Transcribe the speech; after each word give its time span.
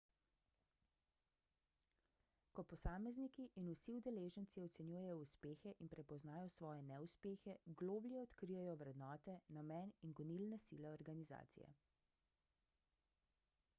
ko 2.59 2.63
posamezniki 2.71 3.43
in 3.61 3.67
vsi 3.73 3.93
udeleženci 3.97 4.63
ocenjujejo 4.69 5.17
uspehe 5.25 5.73
in 5.85 5.91
prepoznajo 5.95 6.47
svoje 6.55 6.81
neuspehe 6.87 7.55
globlje 7.83 8.17
odkrijejo 8.23 8.75
vrednote 8.81 9.37
namen 9.59 9.93
in 10.09 10.15
gonilne 10.21 10.59
sile 10.65 10.89
organizacije 10.95 11.69